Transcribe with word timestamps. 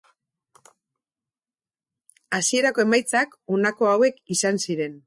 Hasierako 2.39 2.87
emaitzak, 2.87 3.39
honako 3.57 3.93
hauek 3.93 4.21
izan 4.39 4.63
ziren. 4.69 4.97